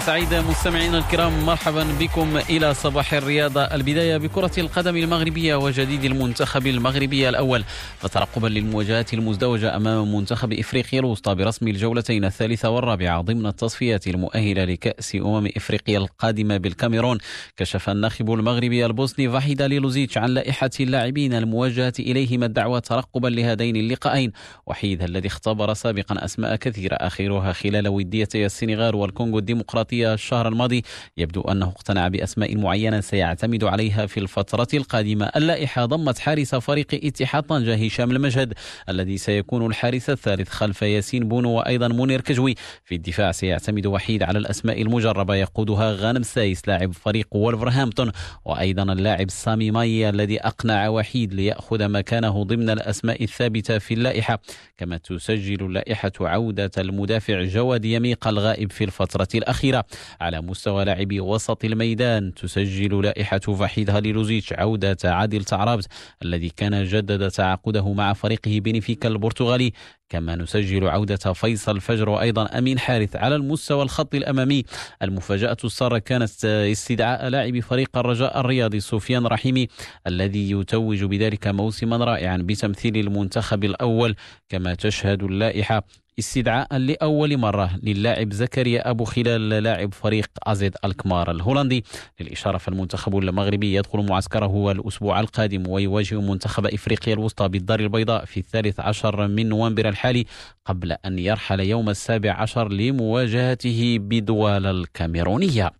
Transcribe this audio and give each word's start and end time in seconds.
سعيد. 0.00 0.34
مستمعينا 0.34 0.98
الكرام 0.98 1.46
مرحبا 1.46 1.86
بكم 2.00 2.36
إلى 2.36 2.74
صباح 2.74 3.14
الرياضه 3.14 3.60
البداية 3.60 4.16
بكرة 4.16 4.50
القدم 4.58 4.96
المغربية 4.96 5.54
وجديد 5.54 6.04
المنتخب 6.04 6.66
المغربي 6.66 7.28
الأول. 7.28 7.64
فترقبا 7.98 8.46
للمواجهات 8.48 9.14
المزدوجة 9.14 9.76
أمام 9.76 10.14
منتخب 10.14 10.52
إفريقيا 10.52 11.00
الوسطى 11.00 11.34
برسم 11.34 11.68
الجولتين 11.68 12.24
الثالثة 12.24 12.70
والرابعة 12.70 13.20
ضمن 13.20 13.46
التصفيات 13.46 14.06
المؤهلة 14.06 14.64
لكأس 14.64 15.14
أمم 15.14 15.48
إفريقيا 15.56 15.98
القادمة 15.98 16.56
بالكاميرون. 16.56 17.18
كشف 17.56 17.90
الناخب 17.90 18.32
المغربي 18.32 18.86
البوسني 18.86 19.30
فاحيدا 19.30 19.68
ليلوزيتش 19.68 20.18
عن 20.18 20.30
لائحة 20.30 20.70
اللاعبين 20.80 21.34
الموجهة 21.34 21.92
اليهم 21.98 22.44
الدعوة 22.44 22.78
ترقبا 22.78 23.28
لهذين 23.28 23.76
اللقاءين. 23.76 24.32
وحيد 24.66 25.02
الذي 25.02 25.28
اختبر 25.28 25.74
سابقا 25.74 26.24
أسماء 26.24 26.56
كثيرة 26.56 26.94
آخرها 26.94 27.52
خلال 27.52 27.88
وديتي 27.88 28.46
السنغال 28.46 28.94
والكونغو 28.94 29.38
الديمقراطية 29.38 29.99
الشهر 30.06 30.48
الماضي. 30.48 30.82
يبدو 31.16 31.40
أنه 31.40 31.66
اقتنع 31.66 32.08
بأسماء 32.08 32.56
معينة 32.56 33.00
سيعتمد 33.00 33.64
عليها 33.64 34.06
في 34.06 34.20
الفترة 34.20 34.68
القادمة. 34.74 35.30
اللائحة 35.36 35.84
ضمت 35.84 36.18
حارس 36.18 36.54
فريق 36.54 36.86
اتحاد 37.04 37.42
طنجة 37.42 37.74
هشام 37.86 38.10
المجهد 38.10 38.54
الذي 38.88 39.18
سيكون 39.18 39.66
الحارس 39.66 40.10
الثالث 40.10 40.48
خلف 40.48 40.82
ياسين 40.82 41.28
بونو 41.28 41.50
وأيضا 41.50 41.88
منير 41.88 42.20
المحمدي. 42.20 42.54
في 42.84 42.94
الدفاع 42.94 43.32
سيعتمد 43.32 43.86
وحيد 43.86 44.22
على 44.22 44.38
الأسماء 44.38 44.82
المجربة 44.82 45.34
يقودها 45.34 45.92
غانم 45.92 46.22
سايس 46.22 46.68
لاعب 46.68 46.92
فريق 46.92 47.26
وولفرهامبتون 47.30 48.12
وأيضا 48.44 48.82
اللاعب 48.82 49.30
سامي 49.30 49.70
مايي 49.70 50.08
الذي 50.08 50.40
أقنع 50.40 50.88
وحيد 50.88 51.34
ليأخذ 51.34 51.88
مكانه 51.88 52.44
ضمن 52.44 52.70
الأسماء 52.70 53.24
الثابتة 53.24 53.78
في 53.78 53.94
اللائحة. 53.94 54.38
كما 54.78 54.96
تسجل 54.96 55.66
اللائحة 55.66 56.12
عودة 56.20 56.70
المدافع 56.78 57.44
جواد 57.44 57.84
يميق 57.84 58.28
الغائب 58.28 58.72
في 58.72 58.84
الفترة 58.84 59.28
الأخيرة. 59.34 59.79
على 60.20 60.40
مستوى 60.40 60.84
لاعبي 60.84 61.20
وسط 61.20 61.64
الميدان. 61.64 62.34
تسجل 62.34 63.02
لائحة 63.02 63.38
فحيد 63.38 63.90
هاليلوزيتش 63.90 64.52
عودة 64.52 64.96
عادل 65.04 65.44
تعرابت 65.44 65.86
الذي 66.22 66.48
كان 66.48 66.84
جدد 66.84 67.30
تعاقده 67.30 67.92
مع 67.92 68.12
فريقه 68.12 68.60
بنفيكا 68.60 69.08
البرتغالي. 69.08 69.72
كما 70.08 70.36
نسجل 70.36 70.88
عودة 70.88 71.16
فيصل 71.16 71.80
فجر 71.80 72.08
وأيضا 72.08 72.58
أمين 72.58 72.78
حارث 72.78 73.16
على 73.16 73.34
المستوى 73.34 73.82
الخط 73.82 74.14
الأمامي. 74.14 74.64
المفاجأة 75.02 75.56
السارة 75.64 75.98
كانت 75.98 76.44
استدعاء 76.44 77.28
لاعب 77.28 77.60
فريق 77.60 77.98
الرجاء 77.98 78.40
الرياضي 78.40 78.80
سفيان 78.80 79.26
رحيمي 79.26 79.68
الذي 80.06 80.50
يتوج 80.50 81.04
بذلك 81.04 81.46
موسما 81.46 81.96
رائعا 81.96 82.36
بتمثيل 82.36 82.96
المنتخب 82.96 83.64
الأول. 83.64 84.14
كما 84.48 84.74
تشهد 84.74 85.22
اللائحة 85.22 85.82
استدعاء 86.20 86.76
لأول 86.76 87.36
مرة 87.36 87.70
للاعب 87.82 88.32
زكريا 88.32 88.90
أبو 88.90 89.04
خلال 89.04 89.48
لاعب 89.48 89.94
فريق 89.94 90.30
أزيد 90.42 90.76
الكمار 90.84 91.30
الهولندي. 91.30 91.84
للإشارة 92.20 92.58
فالمنتخب 92.58 93.18
المغربي 93.18 93.74
يدخل 93.74 93.98
معسكره 93.98 94.72
الأسبوع 94.72 95.20
القادم 95.20 95.68
ويواجه 95.68 96.20
منتخب 96.20 96.66
إفريقيا 96.66 97.14
الوسطى 97.14 97.48
بالدار 97.48 97.80
البيضاء 97.80 98.24
في 98.24 98.40
الثالث 98.40 98.80
عشر 98.80 99.28
من 99.28 99.48
نوفمبر 99.48 99.88
الحالي 99.88 100.24
قبل 100.64 100.92
أن 100.92 101.18
يرحل 101.18 101.60
يوم 101.60 101.90
السابع 101.90 102.32
عشر 102.32 102.68
لمواجهته 102.68 103.96
بدوال 104.00 104.66
الكاميرونية. 104.66 105.72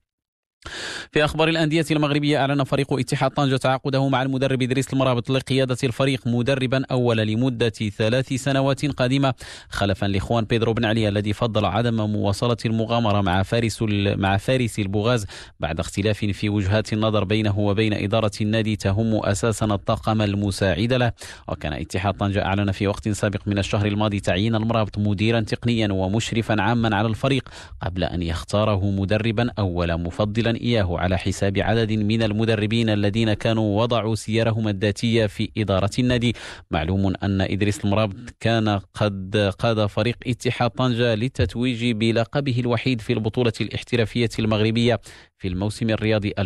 في 1.13 1.25
أخبار 1.25 1.49
الأندية 1.49 1.85
المغربية 1.91 2.39
أعلن 2.39 2.65
فريق 2.65 2.93
اتحاد 2.93 3.31
طنجة 3.31 3.57
تعاقده 3.57 4.09
مع 4.09 4.23
المدرب 4.23 4.63
إدريس 4.63 4.93
المرابط 4.93 5.31
لقيادة 5.31 5.77
الفريق 5.85 6.27
مدربا 6.27 6.85
أول 6.91 7.17
لمدة 7.17 7.69
ثلاث 7.71 8.33
سنوات 8.33 8.87
قادمة 8.87 9.35
خلفا 9.71 10.07
لإخوان 10.07 10.45
بيدرو 10.45 10.73
بن 10.73 10.85
علي 10.85 11.09
الذي 11.09 11.33
فضل 11.33 11.65
عدم 11.65 12.11
مواصلة 12.11 12.57
المغامرة 12.67 13.21
مع 13.21 13.43
فارس 13.43 13.83
مع 14.17 14.37
فارس 14.37 14.79
البوغاز 14.79 15.27
بعد 15.61 15.81
اختلاف 15.81 16.25
في 16.25 16.49
وجهات 16.49 16.93
النظر 16.93 17.25
بينه 17.25 17.59
وبين 17.59 17.93
إدارة 17.93 18.31
النادي 18.41 18.77
تهم 18.77 19.25
أساسا 19.25 19.67
الطاقم 19.67 20.23
المساعد 20.23 20.93
له. 20.93 21.13
وكان 21.49 21.73
اتحاد 21.73 22.15
طنجة 22.15 22.45
أعلن 22.45 22.73
في 22.73 22.87
وقت 22.87 23.09
سابق 23.09 23.41
من 23.47 23.59
الشهر 23.59 23.87
الماضي 23.87 24.21
تعيين 24.21 24.55
المرابط 24.55 24.99
مديرا 24.99 25.41
تقنيا 25.41 25.89
ومشرفا 25.93 26.63
عاما 26.63 26.97
على 26.97 27.09
الفريق 27.09 27.49
قبل 27.83 28.05
أن 28.05 28.23
يختاره 28.23 28.91
مدربا 28.91 29.51
أول 29.59 30.01
مفضلا 30.01 30.57
إياه. 30.57 31.00
على 31.01 31.19
حساب 31.19 31.59
عدد 31.59 31.93
من 31.93 32.23
المدربين 32.23 32.91
الذين 32.91 33.35
كانوا 33.35 33.83
وضعوا 33.83 34.15
سيرهم 34.15 34.69
الذاتية 34.69 35.27
في 35.27 35.51
إدارة 35.59 35.91
النادي. 35.99 36.37
معلوم 36.71 37.13
أن 37.23 37.41
إدريس 37.41 37.85
المرابط 37.85 38.17
كان 38.41 38.81
قد 38.95 39.53
قاد 39.59 39.87
فريق 39.87 40.17
اتحاد 40.27 40.71
طنجة 40.71 41.15
للتتويج 41.15 41.91
بلقبه 41.91 42.61
الوحيد 42.61 43.01
في 43.01 43.13
البطولة 43.13 43.53
الاحترافية 43.61 44.31
المغربية 44.39 45.01
في 45.39 45.49
الموسم 45.49 45.91
الرياضي 45.91 46.33
2017-2018 46.41 46.43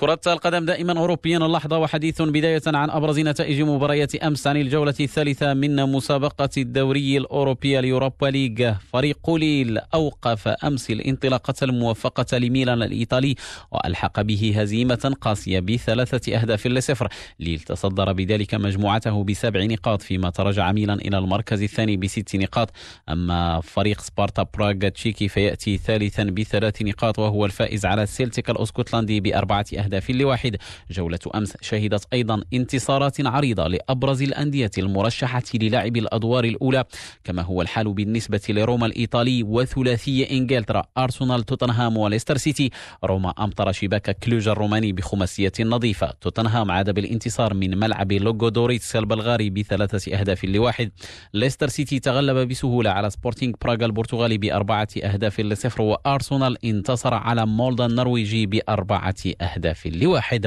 كرة 0.00 0.20
القدم 0.26 0.64
دائما 0.64 0.98
أوروبيا. 0.98 1.38
اللحظة 1.38 1.78
وحديث 1.78 2.22
بداية 2.22 2.62
عن 2.66 2.90
أبرز 2.90 3.18
نتائج 3.18 3.62
مباريات 3.62 4.14
أمس 4.14 4.46
عن 4.46 4.56
الجولة 4.56 4.94
الثالثة 5.00 5.54
من 5.54 5.76
مسابقة 5.76 6.48
الدوري 6.56 7.16
الأوروبي 7.18 7.78
اليوروبا 7.78 8.26
ليج 8.26 8.72
فريق 8.92 9.30
ليل 9.30 9.78
أوقف 9.94 10.48
أمس 10.48 10.90
الانطلاقة 10.90 11.54
الموفقة 11.62 12.38
لميلان 12.38 12.82
الإيطالي 12.82 13.34
وألحق 13.72 14.20
به 14.20 14.54
هزيمة 14.56 15.16
قاسية 15.20 15.60
بثلاثة 15.60 16.36
أهداف 16.36 16.66
لصفر. 16.66 17.08
ليل 17.40 17.60
تصدر 17.60 18.12
بذلك 18.12 18.54
مجموعته 18.54 19.24
بسبع 19.24 19.64
نقاط 19.64 20.02
فيما 20.02 20.30
تراجع 20.30 20.72
ميلان 20.72 20.98
إلى 20.98 21.18
المركز 21.18 21.62
الثاني 21.62 21.96
بست 21.96 22.36
نقاط. 22.36 22.70
أما 23.08 23.60
فريق 23.60 24.00
سبارتا 24.00 24.46
براغ 24.54 24.88
التشيكي 24.88 25.28
فيأتي 25.28 25.76
ثالثا 25.76 26.24
بثلاث 26.24 26.82
نقاط 26.82 27.18
وهو 27.18 27.44
الفائز 27.44 27.86
على 27.86 28.02
السيلتيك 28.02 28.50
الأسكتلندي 28.50 29.20
بأربعة 29.20 29.66
أهداف. 29.78 29.89
أهداف 29.90 30.10
لواحد. 30.10 30.56
جولة 30.90 31.18
أمس 31.34 31.56
شهدت 31.60 32.06
أيضا 32.12 32.42
انتصارات 32.54 33.26
عريضة 33.26 33.66
لأبرز 33.66 34.22
الأندية 34.22 34.70
المرشحة 34.78 35.42
للعب 35.54 35.96
الأدوار 35.96 36.44
الأولى. 36.44 36.84
كما 37.24 37.42
هو 37.42 37.62
الحال 37.62 37.92
بالنسبة 37.94 38.40
لروما 38.48 38.86
الإيطالي 38.86 39.42
وثلاثي 39.42 40.30
إنجلترا 40.30 40.82
أرسنال 40.98 41.42
توتنهام 41.42 41.96
وليستر 41.96 42.36
سيتي. 42.36 42.70
روما 43.04 43.34
أمطر 43.38 43.72
شباك 43.72 44.18
كلوج 44.18 44.48
الروماني 44.48 44.92
بخماسية 44.92 45.52
نظيفة. 45.60 46.10
توتنهام 46.20 46.70
عاد 46.70 46.90
بالانتصار 46.94 47.54
من 47.54 47.78
ملعب 47.78 48.12
لودوغوريتس 48.12 48.96
البلغاري 48.96 49.50
بثلاثة 49.50 50.20
أهداف 50.20 50.44
لواحد. 50.44 50.90
ليستر 51.34 51.68
سيتي 51.68 51.98
تغلب 51.98 52.48
بسهولة 52.48 52.90
على 52.90 53.10
سبورتينغ 53.10 53.54
براغا 53.62 53.86
البرتغالي 53.86 54.38
بأربعة 54.38 54.88
أهداف 55.04 55.40
لصفر 55.40 55.82
وأرسنال 55.82 56.64
انتصر 56.64 57.14
على 57.14 57.46
مولدا 57.46 57.86
النرويجي 57.86 58.46
بأربعة 58.46 59.14
أهداف 59.40 59.79
لواحد 59.86 60.46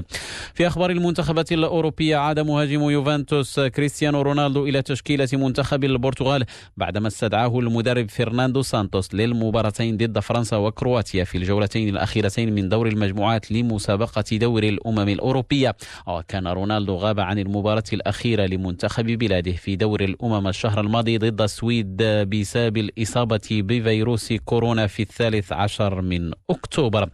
في 0.54 0.68
أخبار 0.68 0.90
المنتخبات 0.90 1.52
الأوروبية 1.52 2.18
عاد 2.18 2.40
مهاجم 2.40 2.82
يوفنتوس 2.82 3.60
كريستيانو 3.60 4.22
رونالدو 4.22 4.66
إلى 4.66 4.82
تشكيلة 4.82 5.28
منتخب 5.34 5.84
البرتغال 5.84 6.46
بعدما 6.78 7.08
استدعاه 7.08 7.60
المدرب 7.60 8.10
فرناندو 8.10 8.62
سانتوس 8.62 9.14
للمباراتين 9.14 9.98
ضد 9.98 10.20
فرنسا 10.20 10.58
وكرواتيا 10.58 11.24
في 11.24 11.38
الجولتين 11.38 11.90
الأخيرتين 11.90 12.56
من 12.56 12.70
دور 12.70 12.88
المجموعات 12.88 13.52
لمسابقة 13.52 14.24
دوري 14.32 14.64
الأمم 14.64 15.10
الأوروبية. 15.10 15.76
وكان 16.08 16.48
رونالدو 16.48 16.96
غاب 16.96 17.20
عن 17.20 17.40
المباراة 17.40 17.84
الأخيرة 17.94 18.46
لمنتخب 18.46 19.06
بلاده 19.06 19.52
في 19.52 19.76
دور 19.76 20.04
الأمم 20.04 20.48
الشهر 20.48 20.80
الماضي 20.80 21.18
ضد 21.18 21.42
السويد 21.42 22.04
بسبب 22.04 22.78
الإصابة 22.78 23.50
بفيروس 23.52 24.34
كورونا 24.34 24.88
في 24.88 25.02
الثالث 25.02 25.52
عشر 25.54 26.02
من 26.02 26.32
أكتوبر. 26.50 27.10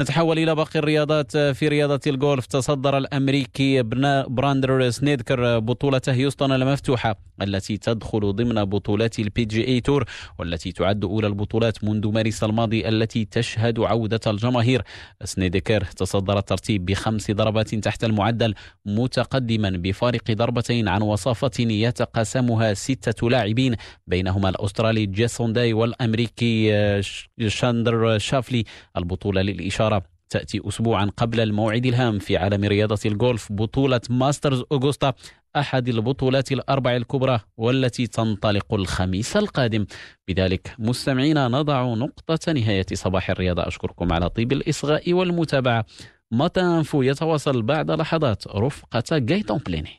نتحول 0.00 0.38
إلى 0.38 0.54
باقي 0.54 0.78
الرياضات 0.78 1.36
في 1.56 1.68
رياضة 1.68 2.00
الجولف 2.06 2.46
تصدر 2.46 2.98
الأمريكي 2.98 3.82
براندت 4.28 4.90
سنيدكر 4.90 5.58
بطولة 5.58 6.00
هيوستن 6.08 6.52
المفتوحة 6.52 7.18
التي 7.42 7.76
تدخل 7.76 8.32
ضمن 8.32 8.64
بطولات 8.64 9.18
ال 9.18 9.25
PGA 9.25 9.44
Tour 9.44 10.04
والتي 10.38 10.72
تعد 10.72 11.04
أولى 11.04 11.26
البطولات 11.26 11.84
منذ 11.84 12.08
مارس 12.12 12.44
الماضي 12.44 12.88
التي 12.88 13.24
تشهد 13.24 13.80
عودة 13.80 14.20
الجماهير. 14.26 14.82
سنيدكر 15.24 15.84
تصدر 15.84 16.38
الترتيب 16.38 16.86
بخمس 16.86 17.30
ضربات 17.30 17.74
تحت 17.74 18.04
المعدل 18.04 18.54
متقدما 18.86 19.70
بفارق 19.70 20.30
ضربتين 20.30 20.88
عن 20.88 21.02
وصافة 21.02 21.50
يتقاسمها 21.60 22.74
ستة 22.74 23.30
لاعبين 23.30 23.76
بينهما 24.06 24.48
الأسترالي 24.48 25.06
جيسون 25.06 25.52
داي 25.52 25.72
والأمريكي 25.72 27.02
شاندر 27.46 28.18
شافلي. 28.18 28.64
البطولة 28.96 29.42
للإشارة 29.42 30.15
تأتي 30.30 30.60
أسبوعا 30.68 31.10
قبل 31.16 31.40
الموعد 31.40 31.86
الهام 31.86 32.18
في 32.18 32.36
عالم 32.36 32.64
رياضة 32.64 32.98
الجولف 33.06 33.52
بطولة 33.52 34.00
ماسترز 34.10 34.62
أوغوستا 34.72 35.12
أحد 35.56 35.88
البطولات 35.88 36.52
الأربع 36.52 36.96
الكبرى 36.96 37.40
والتي 37.56 38.06
تنطلق 38.06 38.74
الخميس 38.74 39.36
القادم. 39.36 39.86
بذلك 40.28 40.74
مستمعينا 40.78 41.48
نضع 41.48 41.94
نقطة 41.94 42.52
نهاية 42.52 42.86
صباح 42.94 43.30
الرياضة. 43.30 43.68
أشكركم 43.68 44.12
على 44.12 44.28
طيب 44.30 44.52
الإصغاء 44.52 45.12
والمتابعة. 45.12 45.84
متى 46.30 46.82
يتواصل 46.94 47.62
بعد 47.62 47.90
لحظات 47.90 48.46
رفقة 48.48 49.18
جايتون 49.18 49.58
بليني 49.58 49.90